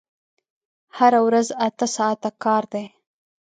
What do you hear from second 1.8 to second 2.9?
ساعته کار دی!